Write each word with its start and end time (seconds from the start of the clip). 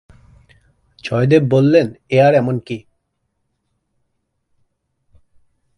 জয়দেব 1.03 1.43
বললেন 1.49 1.87
এ 2.09 2.17
আর 2.23 2.33
এমন 2.35 2.55
কী! 2.59 2.77